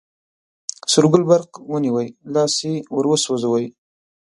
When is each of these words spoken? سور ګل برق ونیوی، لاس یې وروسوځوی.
سور 0.91 1.05
ګل 1.11 1.23
برق 1.29 1.51
ونیوی، 1.71 2.07
لاس 2.33 2.55
یې 2.67 2.73
وروسوځوی. 2.95 3.65